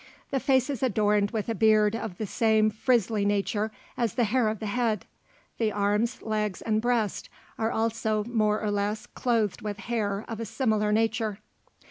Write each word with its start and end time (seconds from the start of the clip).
The 0.31 0.39
face 0.39 0.71
is 0.71 0.81
adorned 0.81 1.29
with 1.29 1.47
a 1.47 1.53
beard 1.53 1.95
of 1.95 2.17
the 2.17 2.25
same 2.25 2.71
frizzly 2.71 3.23
nature 3.23 3.71
as 3.95 4.15
the 4.15 4.23
hair 4.23 4.49
of 4.49 4.57
the 4.57 4.65
head. 4.65 5.05
The 5.59 5.71
arms, 5.71 6.23
legs, 6.23 6.59
and 6.63 6.81
breast 6.81 7.29
are 7.59 7.71
also 7.71 8.23
more 8.23 8.59
or 8.59 8.71
less 8.71 9.05
clothed 9.05 9.61
with 9.61 9.77
hair 9.77 10.25
of 10.27 10.39
a 10.39 10.45
similar 10.45 10.91
nature. 10.91 11.37